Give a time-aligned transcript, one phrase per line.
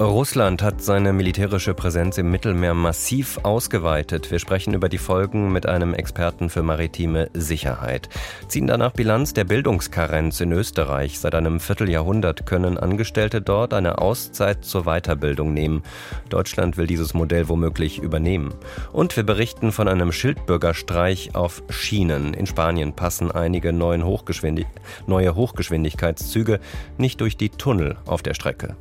[0.00, 4.30] Russland hat seine militärische Präsenz im Mittelmeer massiv ausgeweitet.
[4.30, 8.08] Wir sprechen über die Folgen mit einem Experten für maritime Sicherheit.
[8.48, 11.18] Ziehen danach Bilanz der Bildungskarenz in Österreich.
[11.18, 15.82] Seit einem Vierteljahrhundert können Angestellte dort eine Auszeit zur Weiterbildung nehmen.
[16.30, 18.54] Deutschland will dieses Modell womöglich übernehmen.
[18.94, 22.32] Und wir berichten von einem Schildbürgerstreich auf Schienen.
[22.32, 26.58] In Spanien passen einige neue Hochgeschwindigkeitszüge
[26.96, 28.78] nicht durch die Tunnel auf der Strecke.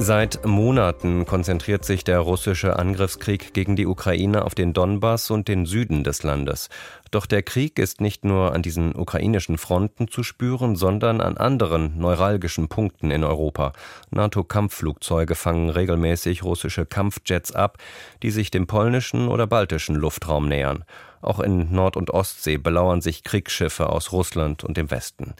[0.00, 5.66] Seit Monaten konzentriert sich der russische Angriffskrieg gegen die Ukraine auf den Donbass und den
[5.66, 6.68] Süden des Landes.
[7.10, 11.98] Doch der Krieg ist nicht nur an diesen ukrainischen Fronten zu spüren, sondern an anderen
[11.98, 13.72] neuralgischen Punkten in Europa.
[14.10, 17.78] NATO-Kampfflugzeuge fangen regelmäßig russische Kampfjets ab,
[18.22, 20.84] die sich dem polnischen oder baltischen Luftraum nähern.
[21.20, 25.34] Auch in Nord- und Ostsee belauern sich Kriegsschiffe aus Russland und dem Westen.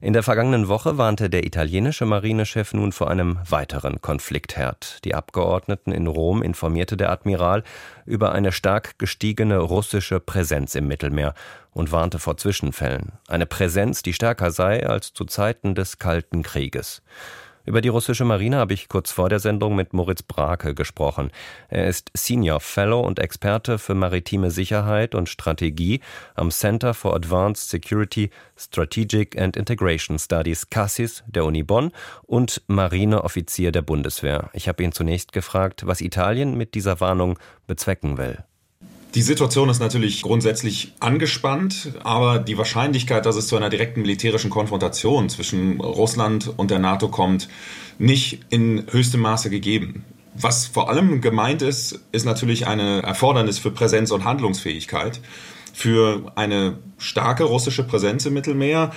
[0.00, 4.98] In der vergangenen Woche warnte der italienische Marinechef nun vor einem weiteren Konfliktherd.
[5.04, 7.62] Die Abgeordneten in Rom informierte der Admiral
[8.04, 11.34] über eine stark gestiegene russische Präsenz im Mittelmeer
[11.72, 13.12] und warnte vor Zwischenfällen.
[13.28, 17.02] Eine Präsenz, die stärker sei als zu Zeiten des Kalten Krieges.
[17.64, 21.30] Über die russische Marine habe ich kurz vor der Sendung mit Moritz Brake gesprochen.
[21.68, 26.00] Er ist Senior Fellow und Experte für maritime Sicherheit und Strategie
[26.34, 33.70] am Center for Advanced Security, Strategic and Integration Studies CASSIS der Uni Bonn und Marineoffizier
[33.70, 34.50] der Bundeswehr.
[34.54, 37.38] Ich habe ihn zunächst gefragt, was Italien mit dieser Warnung
[37.68, 38.44] bezwecken will.
[39.14, 44.48] Die Situation ist natürlich grundsätzlich angespannt, aber die Wahrscheinlichkeit, dass es zu einer direkten militärischen
[44.48, 47.48] Konfrontation zwischen Russland und der NATO kommt,
[47.98, 50.06] nicht in höchstem Maße gegeben.
[50.34, 55.20] Was vor allem gemeint ist, ist natürlich eine Erfordernis für Präsenz und Handlungsfähigkeit,
[55.74, 58.92] für eine starke russische Präsenz im Mittelmeer,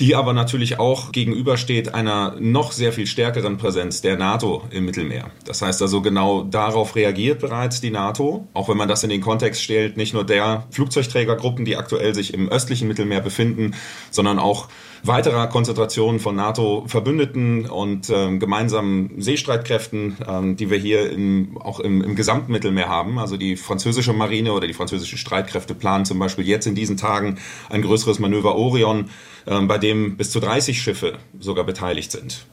[0.00, 5.30] die aber natürlich auch gegenübersteht einer noch sehr viel stärkeren Präsenz der NATO im Mittelmeer.
[5.44, 9.20] Das heißt also genau darauf reagiert bereits die NATO, auch wenn man das in den
[9.20, 13.74] Kontext stellt, nicht nur der Flugzeugträgergruppen, die aktuell sich im östlichen Mittelmeer befinden,
[14.10, 14.68] sondern auch
[15.06, 22.02] weiterer Konzentrationen von NATO-Verbündeten und ähm, gemeinsamen Seestreitkräften, ähm, die wir hier im, auch im,
[22.02, 23.18] im gesamten Mittelmeer haben.
[23.18, 27.38] Also die französische Marine oder die französischen Streitkräfte planen zum Beispiel jetzt in diesen Tagen
[27.68, 29.10] ein größeres Manöver Orion,
[29.46, 32.46] ähm, bei dem bis zu 30 Schiffe sogar beteiligt sind.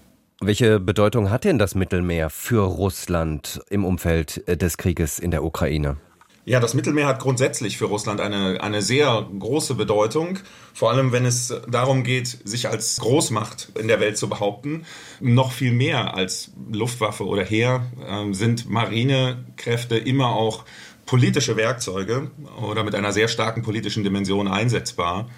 [0.43, 5.43] Welche Bedeutung hat denn das Mittelmeer für Russland im Umfeld äh, des Krieges in der
[5.43, 5.97] Ukraine?
[6.43, 10.39] Ja, das Mittelmeer hat grundsätzlich für Russland eine, eine sehr große Bedeutung,
[10.73, 14.85] vor allem wenn es darum geht, sich als Großmacht in der Welt zu behaupten.
[15.19, 20.65] Noch viel mehr als Luftwaffe oder Heer äh, sind Marinekräfte immer auch
[21.05, 25.29] politische Werkzeuge oder mit einer sehr starken politischen Dimension einsetzbar.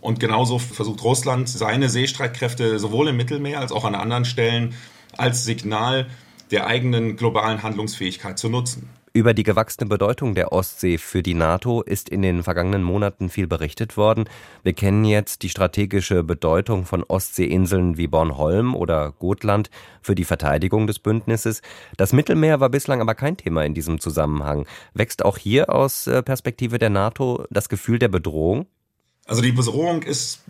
[0.00, 4.74] Und genauso versucht Russland seine Seestreitkräfte sowohl im Mittelmeer als auch an anderen Stellen
[5.18, 6.06] als Signal
[6.50, 8.88] der eigenen globalen Handlungsfähigkeit zu nutzen.
[9.16, 13.46] Über die gewachsene Bedeutung der Ostsee für die NATO ist in den vergangenen Monaten viel
[13.46, 14.28] berichtet worden.
[14.62, 19.70] Wir kennen jetzt die strategische Bedeutung von Ostseeinseln wie Bornholm oder Gotland
[20.02, 21.62] für die Verteidigung des Bündnisses.
[21.96, 24.66] Das Mittelmeer war bislang aber kein Thema in diesem Zusammenhang.
[24.92, 28.66] Wächst auch hier aus äh, Perspektive der NATO das Gefühl der Bedrohung?
[29.24, 30.42] Also die Bedrohung ist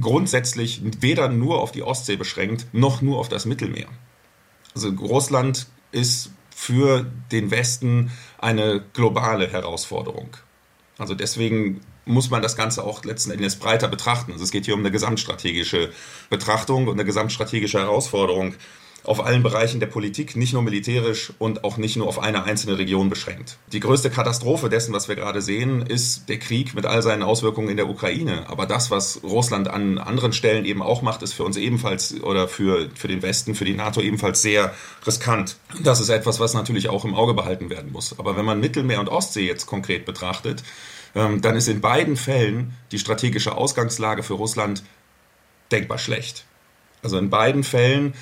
[0.00, 3.86] grundsätzlich weder nur auf die Ostsee beschränkt, noch nur auf das Mittelmeer.
[4.74, 6.32] Also Russland ist
[6.64, 10.30] für den Westen eine globale Herausforderung.
[10.96, 14.32] Also deswegen muss man das Ganze auch letzten Endes breiter betrachten.
[14.32, 15.90] Also es geht hier um eine gesamtstrategische
[16.30, 18.54] Betrachtung und eine gesamtstrategische Herausforderung
[19.04, 22.78] auf allen Bereichen der Politik, nicht nur militärisch und auch nicht nur auf eine einzelne
[22.78, 23.58] Region beschränkt.
[23.72, 27.68] Die größte Katastrophe dessen, was wir gerade sehen, ist der Krieg mit all seinen Auswirkungen
[27.68, 28.48] in der Ukraine.
[28.48, 32.48] Aber das, was Russland an anderen Stellen eben auch macht, ist für uns ebenfalls oder
[32.48, 34.74] für, für den Westen, für die NATO ebenfalls sehr
[35.06, 35.56] riskant.
[35.82, 38.18] Das ist etwas, was natürlich auch im Auge behalten werden muss.
[38.18, 40.62] Aber wenn man Mittelmeer und Ostsee jetzt konkret betrachtet,
[41.14, 44.82] ähm, dann ist in beiden Fällen die strategische Ausgangslage für Russland
[45.70, 46.46] denkbar schlecht.
[47.02, 48.14] Also in beiden Fällen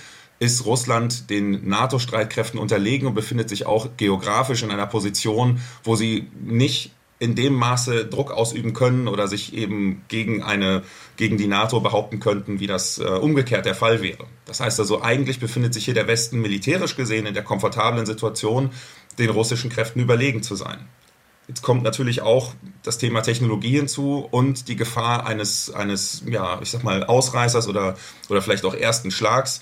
[0.42, 6.26] ist Russland den NATO-Streitkräften unterlegen und befindet sich auch geografisch in einer Position, wo sie
[6.42, 6.90] nicht
[7.20, 10.82] in dem Maße Druck ausüben können oder sich eben gegen eine
[11.16, 14.26] gegen die NATO behaupten könnten, wie das äh, umgekehrt der Fall wäre.
[14.44, 18.70] Das heißt also, eigentlich befindet sich hier der Westen militärisch gesehen in der komfortablen Situation,
[19.20, 20.88] den russischen Kräften überlegen zu sein.
[21.46, 26.72] Jetzt kommt natürlich auch das Thema Technologie hinzu und die Gefahr eines, eines ja, ich
[26.72, 27.96] sag mal, Ausreißers oder,
[28.28, 29.60] oder vielleicht auch ersten Schlags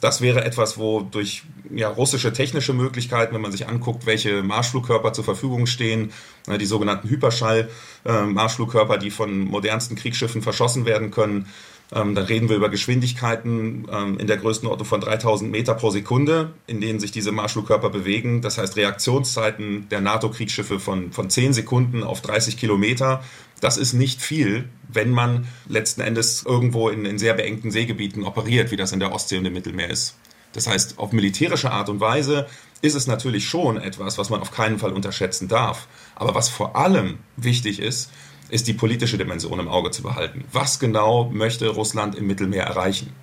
[0.00, 5.12] Das wäre etwas, wo durch ja, russische technische Möglichkeiten, wenn man sich anguckt, welche Marschflugkörper
[5.12, 6.12] zur Verfügung stehen,
[6.46, 11.48] die sogenannten Hyperschall-Marschflugkörper, die von modernsten Kriegsschiffen verschossen werden können,
[11.94, 16.52] ähm, dann reden wir über Geschwindigkeiten ähm, in der Größenordnung von 3000 Meter pro Sekunde,
[16.66, 18.40] in denen sich diese Marschflugkörper bewegen.
[18.40, 23.22] Das heißt Reaktionszeiten der NATO-Kriegsschiffe von, von 10 Sekunden auf 30 Kilometer.
[23.60, 28.70] Das ist nicht viel, wenn man letzten Endes irgendwo in, in sehr beengten Seegebieten operiert,
[28.70, 30.16] wie das in der Ostsee und im Mittelmeer ist.
[30.52, 32.46] Das heißt, auf militärische Art und Weise
[32.82, 35.88] ist es natürlich schon etwas, was man auf keinen Fall unterschätzen darf.
[36.14, 38.10] Aber was vor allem wichtig ist,
[38.50, 40.44] ist die politische Dimension im Auge zu behalten.
[40.52, 43.14] Was genau möchte Russland im Mittelmeer erreichen?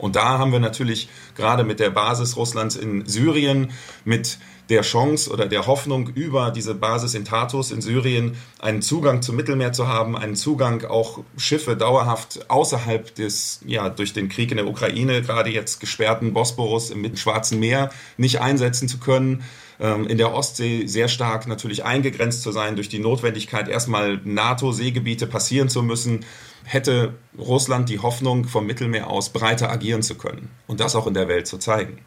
[0.00, 3.70] Und da haben wir natürlich gerade mit der Basis Russlands in Syrien,
[4.04, 4.38] mit
[4.70, 9.36] der Chance oder der Hoffnung über diese Basis in Tartus in Syrien einen Zugang zum
[9.36, 14.58] Mittelmeer zu haben, einen Zugang auch Schiffe dauerhaft außerhalb des, ja, durch den Krieg in
[14.58, 19.42] der Ukraine gerade jetzt gesperrten Bosporus im Schwarzen Meer nicht einsetzen zu können,
[19.80, 25.26] ähm, in der Ostsee sehr stark natürlich eingegrenzt zu sein durch die Notwendigkeit, erstmal NATO-Seegebiete
[25.26, 26.24] passieren zu müssen,
[26.64, 31.14] hätte Russland die Hoffnung, vom Mittelmeer aus breiter agieren zu können und das auch in
[31.14, 31.98] der Welt zu zeigen.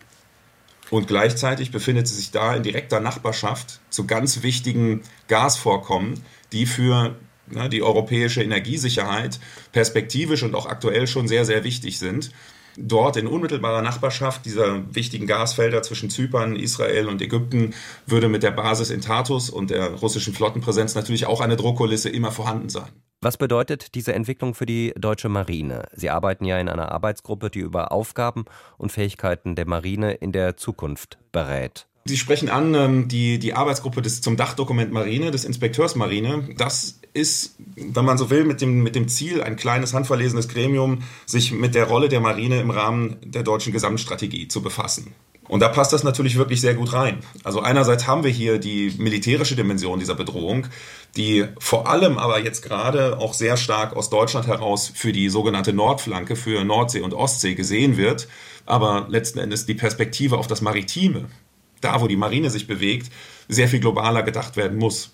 [0.90, 7.16] Und gleichzeitig befindet sie sich da in direkter Nachbarschaft zu ganz wichtigen Gasvorkommen, die für
[7.52, 9.40] ja, die europäische Energiesicherheit
[9.72, 12.32] perspektivisch und auch aktuell schon sehr, sehr wichtig sind
[12.78, 17.74] dort in unmittelbarer Nachbarschaft dieser wichtigen Gasfelder zwischen Zypern, Israel und Ägypten
[18.06, 22.32] würde mit der Basis in Tartus und der russischen Flottenpräsenz natürlich auch eine Druckkulisse immer
[22.32, 22.90] vorhanden sein.
[23.24, 25.88] Was bedeutet diese Entwicklung für die deutsche Marine?
[25.94, 28.44] Sie arbeiten ja in einer Arbeitsgruppe, die über Aufgaben
[28.78, 31.88] und Fähigkeiten der Marine in der Zukunft berät.
[32.04, 36.50] Sie sprechen an ähm, die, die Arbeitsgruppe des, zum Dachdokument Marine, des Inspekteurs Marine.
[36.58, 41.04] Das ist, wenn man so will, mit dem, mit dem Ziel, ein kleines handverlesenes Gremium,
[41.26, 45.16] sich mit der Rolle der Marine im Rahmen der deutschen Gesamtstrategie zu befassen.
[45.50, 47.20] Und da passt das natürlich wirklich sehr gut rein.
[47.44, 50.68] Also einerseits haben wir hier die militärische Dimension dieser Bedrohung,
[51.18, 55.74] die vor allem aber jetzt gerade auch sehr stark aus Deutschland heraus für die sogenannte
[55.74, 58.28] Nordflanke, für Nordsee und Ostsee gesehen wird.
[58.66, 61.26] Aber letzten Endes die Perspektive auf das Maritime,
[61.82, 63.12] da wo die Marine sich bewegt,
[63.50, 65.14] sehr viel globaler gedacht werden muss.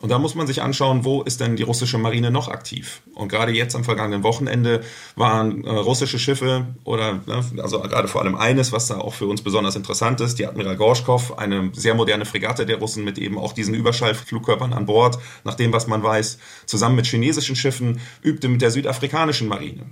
[0.00, 3.00] Und da muss man sich anschauen, wo ist denn die russische Marine noch aktiv?
[3.14, 4.82] Und gerade jetzt am vergangenen Wochenende
[5.16, 9.26] waren äh, russische Schiffe oder, ne, also gerade vor allem eines, was da auch für
[9.26, 13.38] uns besonders interessant ist, die Admiral Gorschkow, eine sehr moderne Fregatte der Russen mit eben
[13.38, 18.48] auch diesen Überschallflugkörpern an Bord, nach dem, was man weiß, zusammen mit chinesischen Schiffen, übte
[18.48, 19.86] mit der südafrikanischen Marine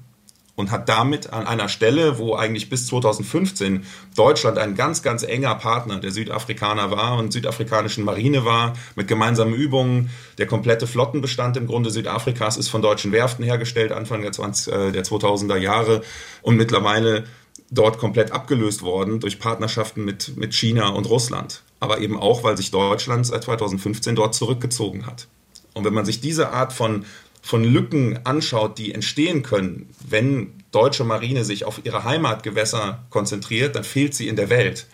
[0.57, 3.85] und hat damit an einer Stelle, wo eigentlich bis 2015
[4.17, 9.55] Deutschland ein ganz, ganz enger Partner der Südafrikaner war und südafrikanischen Marine war, mit gemeinsamen
[9.55, 10.11] Übungen.
[10.39, 14.93] Der komplette Flottenbestand im Grunde Südafrikas ist von deutschen Werften hergestellt, Anfang der, 20, äh,
[14.93, 16.03] der 2000er Jahre
[16.43, 17.25] und mittlerweile
[17.71, 21.63] dort komplett abgelöst worden durch Partnerschaften mit, mit China und Russland.
[21.81, 25.29] Aber eben auch, weil sich Deutschland seit 2015 dort zurückgezogen hat.
[25.75, 27.05] Und wenn man sich diese Art von
[27.47, 33.85] von Lücken anschaut, die entstehen können, wenn deutsche Marine sich auf ihre Heimatgewässer konzentriert, dann
[33.85, 34.89] fehlt sie in der Welt.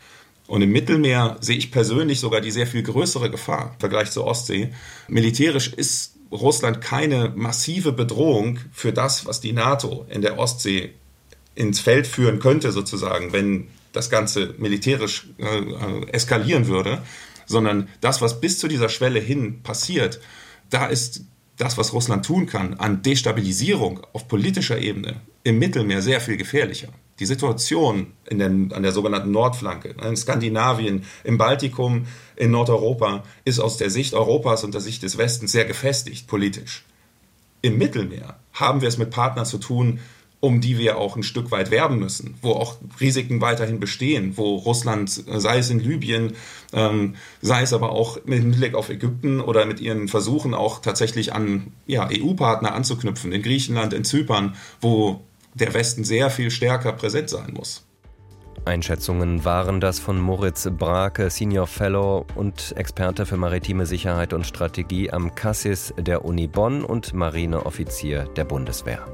[0.49, 4.26] Und im Mittelmeer sehe ich persönlich sogar die sehr viel größere Gefahr im Vergleich zur
[4.26, 4.70] Ostsee.
[5.08, 10.90] Militärisch ist Russland keine massive Bedrohung für das, was die NATO in der Ostsee
[11.55, 17.00] ins Feld führen könnte, sozusagen, wenn das Ganze militärisch äh, eskalieren würde,
[17.46, 20.20] sondern das, was bis zu dieser Schwelle hin passiert,
[20.69, 21.22] da ist
[21.62, 26.88] das, was Russland tun kann an Destabilisierung auf politischer Ebene im Mittelmeer sehr viel gefährlicher.
[27.20, 33.60] Die Situation in den, an der sogenannten Nordflanke, in Skandinavien, im Baltikum, in Nordeuropa, ist
[33.60, 36.84] aus der Sicht Europas und der Sicht des Westens sehr gefestigt politisch.
[37.60, 40.00] Im Mittelmeer haben wir es mit Partnern zu tun,
[40.43, 44.56] um die wir auch ein Stück weit werben müssen, wo auch Risiken weiterhin bestehen, wo
[44.56, 46.32] Russland, äh, sei es in Libyen,
[46.72, 51.32] ähm, sei es aber auch mit Hinblick auf Ägypten oder mit ihren Versuchen auch tatsächlich
[51.32, 55.20] an ja, EU-Partner anzuknüpfen, in Griechenland, in Zypern, wo
[55.55, 57.87] der Westen sehr viel stärker präsent sein muss.
[58.65, 65.13] Einschätzungen waren das von Moritz Brake, Senior Fellow und Experte für maritime Sicherheit und Strategie
[65.13, 69.06] am Cassis der Uni Bonn und Marineoffizier der Bundeswehr.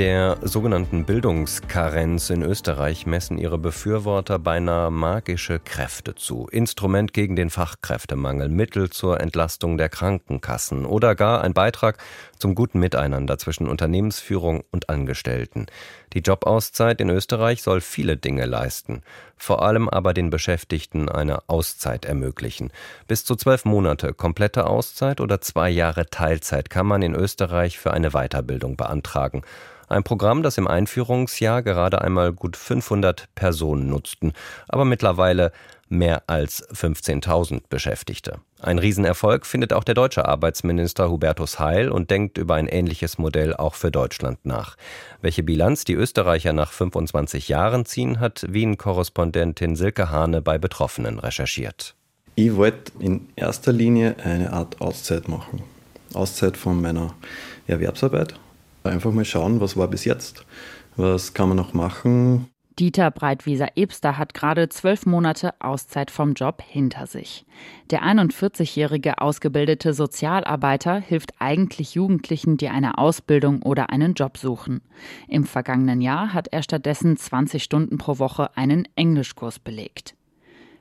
[0.00, 6.48] Der sogenannten Bildungskarenz in Österreich messen ihre Befürworter beinahe magische Kräfte zu.
[6.50, 11.98] Instrument gegen den Fachkräftemangel, Mittel zur Entlastung der Krankenkassen oder gar ein Beitrag
[12.38, 15.66] zum guten Miteinander zwischen Unternehmensführung und Angestellten.
[16.14, 19.02] Die Jobauszeit in Österreich soll viele Dinge leisten,
[19.40, 22.70] vor allem aber den Beschäftigten eine Auszeit ermöglichen.
[23.08, 27.92] Bis zu zwölf Monate komplette Auszeit oder zwei Jahre Teilzeit kann man in Österreich für
[27.92, 29.42] eine Weiterbildung beantragen.
[29.88, 34.34] Ein Programm, das im Einführungsjahr gerade einmal gut 500 Personen nutzten,
[34.68, 35.52] aber mittlerweile
[35.90, 38.40] mehr als 15.000 Beschäftigte.
[38.60, 43.54] Ein Riesenerfolg findet auch der deutsche Arbeitsminister Hubertus Heil und denkt über ein ähnliches Modell
[43.54, 44.76] auch für Deutschland nach.
[45.20, 51.94] Welche Bilanz die Österreicher nach 25 Jahren ziehen, hat Wien-Korrespondentin Silke Hane bei Betroffenen recherchiert.
[52.36, 55.62] Ich wollte in erster Linie eine Art Auszeit machen.
[56.14, 57.14] Auszeit von meiner
[57.66, 58.34] Erwerbsarbeit
[58.82, 60.44] Einfach mal schauen, was war bis jetzt,
[60.96, 62.48] was kann man noch machen.
[62.80, 67.44] Dieter Breitwieser-Ebster hat gerade zwölf Monate Auszeit vom Job hinter sich.
[67.90, 74.80] Der 41-jährige ausgebildete Sozialarbeiter hilft eigentlich Jugendlichen, die eine Ausbildung oder einen Job suchen.
[75.28, 80.14] Im vergangenen Jahr hat er stattdessen 20 Stunden pro Woche einen Englischkurs belegt.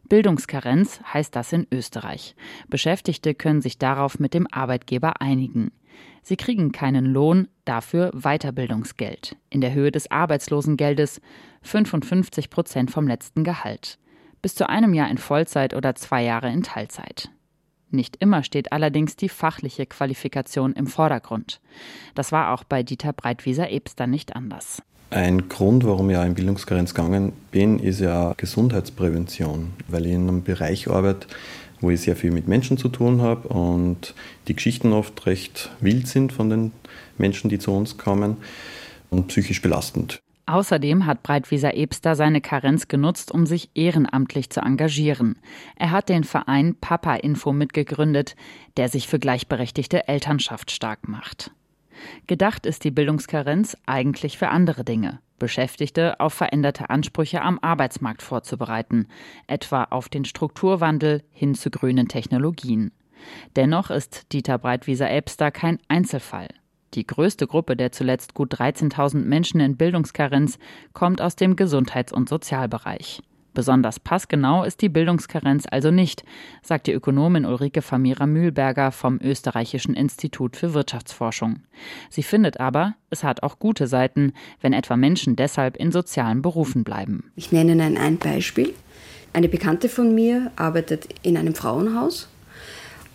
[0.08, 2.34] Bildungskarenz heißt das in Österreich.
[2.70, 5.72] Beschäftigte können sich darauf mit dem Arbeitgeber einigen.
[6.22, 11.22] Sie kriegen keinen Lohn, dafür Weiterbildungsgeld in der Höhe des Arbeitslosengeldes
[11.64, 13.98] 55 Prozent vom letzten Gehalt.
[14.42, 17.30] Bis zu einem Jahr in Vollzeit oder zwei Jahre in Teilzeit.
[17.92, 21.60] Nicht immer steht allerdings die fachliche Qualifikation im Vordergrund.
[22.14, 24.84] Das war auch bei Dieter Breitwieser-Ebster nicht anders.
[25.12, 30.30] Ein Grund, warum ich auch in Bildungskarenz gegangen bin, ist ja Gesundheitsprävention, weil ich in
[30.30, 31.28] einem Bereich arbeite,
[31.82, 34.14] wo ich sehr viel mit Menschen zu tun habe und
[34.48, 36.72] die Geschichten oft recht wild sind von den
[37.18, 38.38] Menschen, die zu uns kommen
[39.10, 40.20] und psychisch belastend.
[40.46, 45.36] Außerdem hat Breitwieser Ebster seine Karenz genutzt, um sich ehrenamtlich zu engagieren.
[45.76, 48.36] Er hat den Verein Papa Info mitgegründet,
[48.76, 51.52] der sich für gleichberechtigte Elternschaft stark macht.
[52.26, 55.20] Gedacht ist die Bildungskarenz eigentlich für andere Dinge.
[55.40, 59.08] Beschäftigte auf veränderte Ansprüche am Arbeitsmarkt vorzubereiten,
[59.48, 62.92] etwa auf den Strukturwandel hin zu grünen Technologien.
[63.56, 66.50] Dennoch ist Dieter Breitwieser-Elbster kein Einzelfall.
[66.94, 70.58] Die größte Gruppe der zuletzt gut 13.000 Menschen in Bildungskarenz
[70.94, 73.22] kommt aus dem Gesundheits- und Sozialbereich.
[73.54, 76.24] Besonders passgenau ist die Bildungskarenz also nicht,
[76.62, 81.62] sagt die Ökonomin Ulrike Famira-Mühlberger vom Österreichischen Institut für Wirtschaftsforschung.
[82.10, 86.84] Sie findet aber, es hat auch gute Seiten, wenn etwa Menschen deshalb in sozialen Berufen
[86.84, 87.32] bleiben.
[87.36, 88.74] Ich nenne Ihnen ein Beispiel.
[89.34, 92.28] Eine Bekannte von mir arbeitet in einem Frauenhaus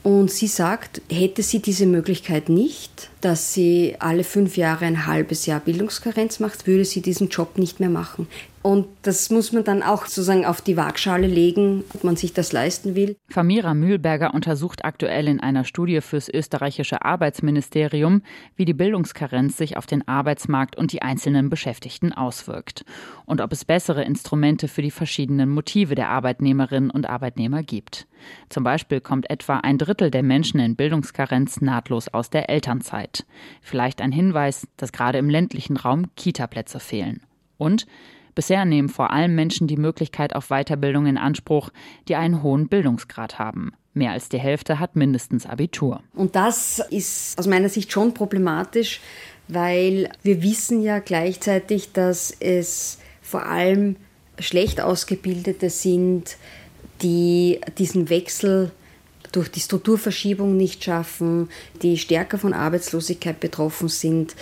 [0.04, 5.46] und sie sagt, hätte sie diese Möglichkeit nicht, dass sie alle fünf Jahre ein halbes
[5.46, 8.28] Jahr Bildungskarenz macht, würde sie diesen Job nicht mehr machen.
[8.64, 12.50] Und das muss man dann auch sozusagen auf die Waagschale legen, ob man sich das
[12.50, 13.14] leisten will.
[13.28, 18.22] Famira Mühlberger untersucht aktuell in einer Studie fürs österreichische Arbeitsministerium,
[18.56, 22.86] wie die Bildungskarenz sich auf den Arbeitsmarkt und die einzelnen Beschäftigten auswirkt
[23.26, 28.06] und ob es bessere Instrumente für die verschiedenen Motive der Arbeitnehmerinnen und Arbeitnehmer gibt.
[28.48, 33.26] Zum Beispiel kommt etwa ein Drittel der Menschen in Bildungskarenz nahtlos aus der Elternzeit.
[33.60, 37.20] Vielleicht ein Hinweis, dass gerade im ländlichen Raum Kitaplätze fehlen.
[37.58, 37.86] Und
[38.34, 41.70] Bisher nehmen vor allem Menschen die Möglichkeit auf Weiterbildung in Anspruch,
[42.08, 43.72] die einen hohen Bildungsgrad haben.
[43.92, 46.02] Mehr als die Hälfte hat mindestens Abitur.
[46.14, 49.00] Und das ist aus meiner Sicht schon problematisch,
[49.46, 53.96] weil wir wissen ja gleichzeitig, dass es vor allem
[54.40, 56.36] schlecht ausgebildete sind,
[57.02, 58.72] die diesen Wechsel
[59.30, 61.48] durch die Strukturverschiebung nicht schaffen,
[61.82, 64.34] die stärker von Arbeitslosigkeit betroffen sind.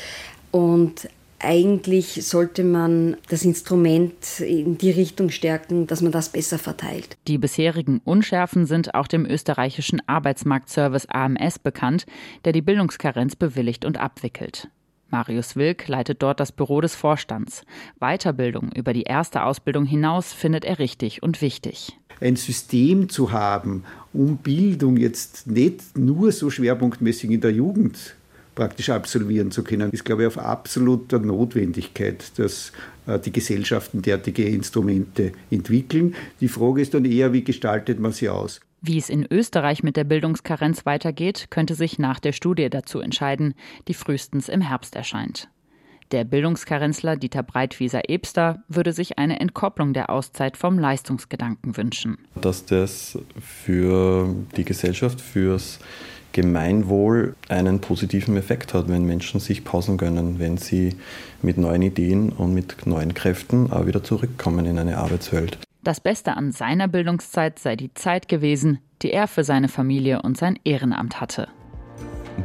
[0.51, 1.09] Und
[1.43, 7.17] eigentlich sollte man das Instrument in die Richtung stärken, dass man das besser verteilt.
[7.29, 12.07] Die bisherigen Unschärfen sind auch dem österreichischen Arbeitsmarktservice AMS bekannt,
[12.45, 14.69] der die Bildungskarenz bewilligt und abwickelt.
[15.11, 17.65] Marius Wilk leitet dort das Büro des Vorstands.
[18.01, 21.99] Weiterbildung über die erste Ausbildung hinaus findet er richtig und wichtig.
[22.21, 23.85] Ein System zu haben,
[24.15, 28.17] um Bildung jetzt nicht nur so schwerpunktmäßig in der Jugend
[28.55, 32.73] praktisch absolvieren zu können, ist, glaube ich, auf absoluter Notwendigkeit, dass
[33.07, 36.15] äh, die Gesellschaften derartige Instrumente entwickeln.
[36.41, 38.61] Die Frage ist dann eher, wie gestaltet man sie aus?
[38.81, 43.55] Wie es in Österreich mit der Bildungskarenz weitergeht, könnte sich nach der Studie dazu entscheiden,
[43.87, 45.49] die frühestens im Herbst erscheint.
[46.11, 52.19] Der Bildungskarenzler Dieter Breitwieser-Ebster würde sich eine Entkopplung der Auszeit vom Leistungsgedanken wünschen.
[52.35, 55.79] Dass das für die Gesellschaft, fürs
[56.33, 60.97] Gemeinwohl einen positiven Effekt hat, wenn Menschen sich Pausen gönnen, wenn sie
[61.43, 65.59] mit neuen Ideen und mit neuen Kräften auch wieder zurückkommen in eine Arbeitswelt.
[65.85, 70.37] Das Beste an seiner Bildungszeit sei die Zeit gewesen, die er für seine Familie und
[70.37, 71.49] sein Ehrenamt hatte.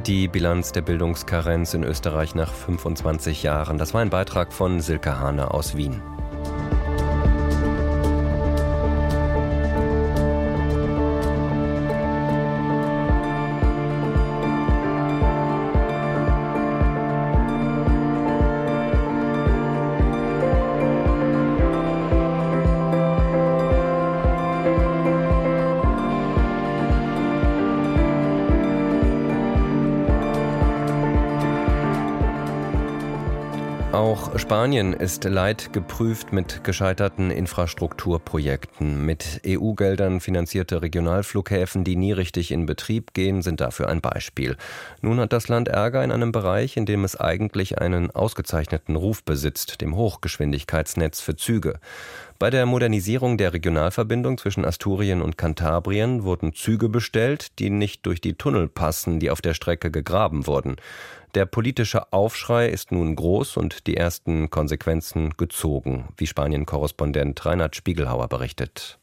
[0.06, 3.77] Die Bilanz der Bildungskarenz in Österreich nach 25 Jahren.
[3.77, 6.01] Das war ein Beitrag von Silke Hane aus Wien.
[34.58, 39.06] Spanien ist leidgeprüft mit gescheiterten Infrastrukturprojekten.
[39.06, 44.58] Mit EU-Geldern finanzierte Regionalflughäfen, die nie richtig in Betrieb gehen, sind dafür ein Beispiel.
[45.00, 49.24] Nun hat das Land Ärger in einem Bereich, in dem es eigentlich einen ausgezeichneten Ruf
[49.24, 51.80] besitzt, dem Hochgeschwindigkeitsnetz für Züge.
[52.40, 58.22] Bei der Modernisierung der Regionalverbindung zwischen Asturien und Kantabrien wurden Züge bestellt, die nicht durch
[58.22, 60.78] die Tunnel passen, die auf der Strecke gegraben wurden.
[61.38, 68.27] Der politische Aufschrei ist nun groß und die ersten Konsequenzen gezogen, wie Spanien-Korrespondent Reinhard Spiegelhauer
[68.27, 68.98] berichtet.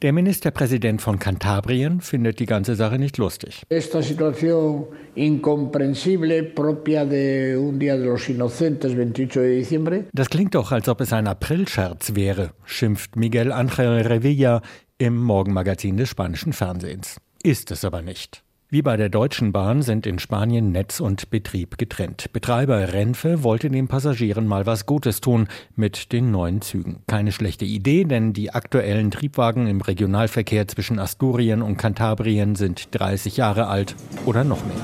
[0.00, 3.64] Der Ministerpräsident von Kantabrien findet die ganze Sache nicht lustig.
[3.68, 10.04] Esta situación incomprensible propia de un día de los inocentes 28 de diciembre.
[10.14, 14.62] Das klingt doch, als ob es ein Aprilscherz wäre, schimpft Miguel Ángel Revilla
[14.96, 17.18] im Morgenmagazin des spanischen Fernsehens.
[17.42, 18.43] Ist es aber nicht.
[18.74, 22.32] Wie bei der Deutschen Bahn sind in Spanien Netz und Betrieb getrennt.
[22.32, 26.96] Betreiber Renfe wollte den Passagieren mal was Gutes tun mit den neuen Zügen.
[27.06, 33.36] Keine schlechte Idee, denn die aktuellen Triebwagen im Regionalverkehr zwischen Asturien und Kantabrien sind 30
[33.36, 33.94] Jahre alt
[34.26, 34.74] oder noch mehr.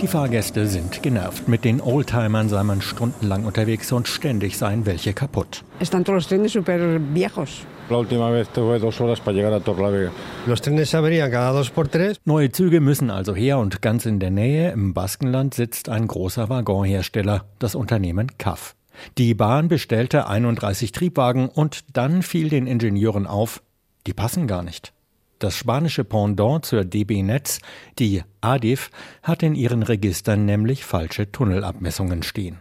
[0.00, 1.46] Die Fahrgäste sind genervt.
[1.46, 5.62] Mit den Oldtimern sei man stundenlang unterwegs und ständig seien welche kaputt.
[5.78, 7.64] Están todos los super viejos.
[7.90, 10.12] La última vez tuve dos horas para llegar a Torlavega.
[10.46, 12.20] Los trenes se averían cada dos por tres.
[12.24, 16.48] Neue Züge müssen also her und ganz in der Nähe im Baskenland sitzt ein großer
[16.48, 18.76] Waggonhersteller, das Unternehmen CAF.
[19.18, 23.60] Die Bahn bestellte 31 Triebwagen und dann fiel den Ingenieuren auf,
[24.06, 24.92] die passen gar nicht.
[25.40, 27.58] Das spanische Pendant zur DB Netz,
[27.98, 28.92] die ADIF,
[29.24, 32.58] hat in ihren Registern nämlich falsche Tunnelabmessungen stehen.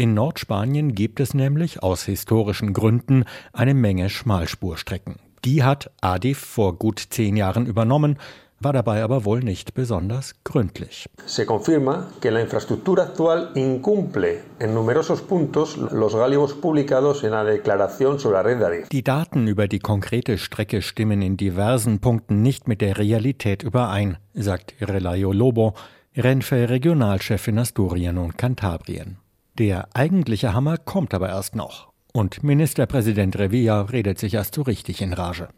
[0.00, 5.16] In Nordspanien gibt es nämlich aus historischen Gründen eine Menge Schmalspurstrecken.
[5.44, 8.16] Die hat ADIF vor gut zehn Jahren übernommen,
[8.60, 11.06] war dabei aber wohl nicht besonders gründlich.
[11.26, 17.44] Se confirma que la infraestructura actual incumple en numerosos puntos los gallegos publicados en la
[17.44, 18.88] declaración sobre la red de ADIF.
[18.88, 24.16] Die Daten über die konkrete Strecke stimmen in diversen Punkten nicht mit der Realität überein,
[24.32, 25.74] sagt Relayo Lobo,
[26.16, 29.19] Renfe Regionalchef in Asturien und Kantabrien.
[29.60, 31.90] Der eigentliche Hammer kommt aber erst noch.
[32.14, 35.48] Und Ministerpräsident Revilla redet sich erst so richtig in Rage.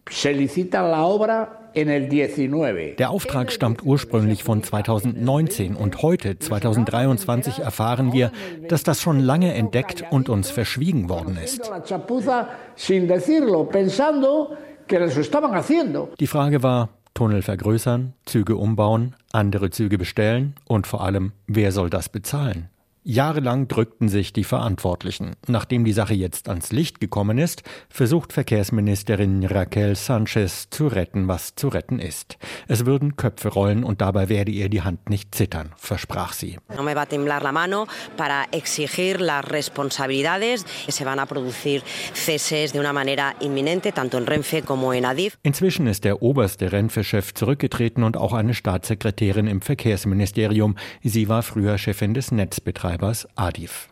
[2.98, 8.32] Der Auftrag stammt ursprünglich von 2019 und heute, 2023, erfahren wir,
[8.66, 11.70] dass das schon lange entdeckt und uns verschwiegen worden ist.
[16.18, 21.88] Die Frage war, Tunnel vergrößern, Züge umbauen, andere Züge bestellen und vor allem, wer soll
[21.88, 22.68] das bezahlen?
[23.04, 25.32] Jahrelang drückten sich die Verantwortlichen.
[25.48, 31.56] Nachdem die Sache jetzt ans Licht gekommen ist, versucht Verkehrsministerin Raquel Sanchez zu retten, was
[31.56, 32.38] zu retten ist.
[32.68, 36.60] Es würden Köpfe rollen und dabei werde ihr die Hand nicht zittern, versprach sie.
[36.76, 40.64] No me va a temblar la mano para exigir las responsabilidades.
[40.86, 41.82] Se van a producir
[42.14, 45.38] ceses de una manera inminente, tanto en Renfe como en Adif.
[45.42, 50.76] Inzwischen ist der oberste Renfe-Chef zurückgetreten und auch eine Staatssekretärin im Verkehrsministerium.
[51.02, 52.91] Sie war früher Chefin des Netzbetreibers.
[52.92, 53.88] Betreibers Adif.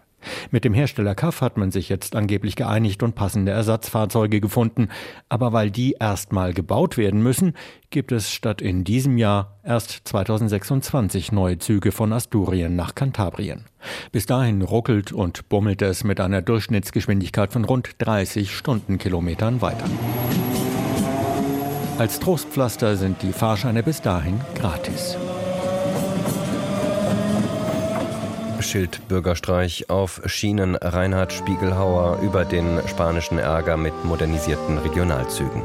[0.50, 4.88] Mit dem Hersteller CAF hat man sich jetzt angeblich geeinigt und passende Ersatzfahrzeuge gefunden.
[5.30, 7.54] Aber weil die erstmal gebaut werden müssen,
[7.88, 13.64] gibt es statt in diesem Jahr erst 2026 neue Züge von Asturien nach Kantabrien.
[14.12, 19.86] Bis dahin ruckelt und bummelt es mit einer Durchschnittsgeschwindigkeit von rund 30 Stundenkilometern weiter.
[21.96, 25.16] Als Trostpflaster sind die Fahrscheine bis dahin gratis.
[28.62, 35.62] Schildbürgerstreich auf Schienen Reinhard Spiegelhauer über den spanischen Ärger mit modernisierten Regionalzügen.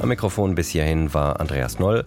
[0.00, 2.06] Am Mikrofon bis hierhin war Andreas Noll.